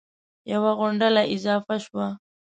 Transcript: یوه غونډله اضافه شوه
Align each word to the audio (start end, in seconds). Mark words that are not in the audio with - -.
یوه 0.51 0.71
غونډله 0.79 1.21
اضافه 1.35 1.75
شوه 1.85 2.07